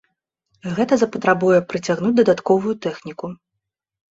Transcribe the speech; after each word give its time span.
Гэта 0.77 0.93
запатрабуе 1.01 1.59
прыцягнуць 1.73 2.13
дадатковую 2.21 2.75
тэхніку. 2.87 3.31